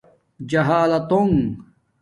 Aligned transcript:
جہالتونݣ 0.49 1.39